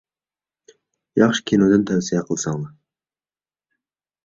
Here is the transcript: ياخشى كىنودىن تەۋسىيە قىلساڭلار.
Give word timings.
ياخشى 1.21 1.43
كىنودىن 1.51 1.85
تەۋسىيە 1.91 2.23
قىلساڭلار. 2.31 2.75